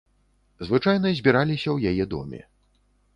Звычайна 0.69 1.11
збіраліся 1.19 1.65
ў 1.71 1.77
яе 1.91 2.09
доме. 2.15 2.41